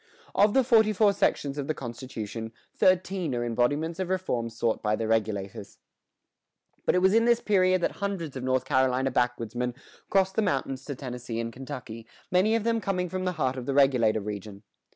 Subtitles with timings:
[0.33, 4.95] "Of the forty four sections of the constitution, thirteen are embodiments of reforms sought by
[4.95, 9.75] the Regulators."[120:1] But it was in this period that hundreds of North Carolina backwoodsmen
[10.09, 13.67] crossed the mountains to Tennessee and Kentucky, many of them coming from the heart of
[13.67, 14.63] the Regulator region.